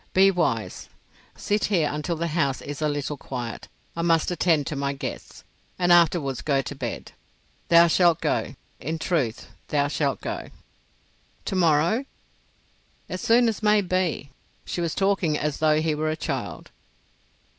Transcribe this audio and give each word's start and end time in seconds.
Be 0.15 0.31
wise. 0.31 0.89
Sit 1.35 1.65
here 1.65 1.87
until 1.91 2.15
the 2.15 2.25
house 2.29 2.59
is 2.59 2.81
a 2.81 2.89
little 2.89 3.17
quiet—I 3.17 4.01
must 4.01 4.31
attend 4.31 4.65
to 4.65 4.75
my 4.75 4.93
guests—and 4.93 5.91
afterwards 5.93 6.41
go 6.41 6.63
to 6.63 6.73
bed. 6.73 7.11
Thou 7.67 7.85
shalt 7.85 8.19
go, 8.19 8.55
in 8.79 8.97
truth, 8.97 9.49
thou 9.67 9.87
shalt 9.89 10.19
go." 10.19 10.47
"To 11.45 11.55
morrow?" 11.55 12.05
"As 13.09 13.21
soon 13.21 13.47
as 13.47 13.61
may 13.61 13.81
be." 13.81 14.31
She 14.65 14.81
was 14.81 14.95
talking 14.95 15.37
as 15.37 15.57
though 15.59 15.79
he 15.81 15.93
were 15.93 16.09
a 16.09 16.15
child. 16.15 16.71